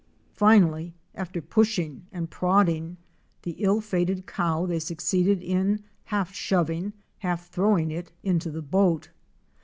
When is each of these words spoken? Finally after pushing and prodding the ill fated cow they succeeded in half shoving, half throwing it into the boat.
Finally 0.33 0.95
after 1.13 1.43
pushing 1.43 2.07
and 2.11 2.31
prodding 2.31 2.97
the 3.43 3.51
ill 3.59 3.79
fated 3.79 4.25
cow 4.25 4.65
they 4.65 4.79
succeeded 4.79 5.43
in 5.43 5.83
half 6.05 6.33
shoving, 6.33 6.93
half 7.19 7.47
throwing 7.49 7.91
it 7.91 8.11
into 8.23 8.49
the 8.49 8.63
boat. 8.63 9.09